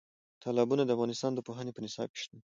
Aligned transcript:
تالابونه 0.43 0.83
د 0.85 0.89
افغانستان 0.95 1.31
د 1.35 1.39
پوهنې 1.47 1.71
په 1.73 1.81
نصاب 1.85 2.09
کې 2.13 2.19
شته. 2.23 2.37